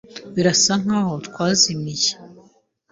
Birasa 0.33 0.73
nkaho 0.83 1.13
twazimiye. 1.27 2.11